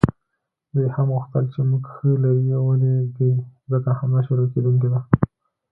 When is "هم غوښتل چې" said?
0.95-1.59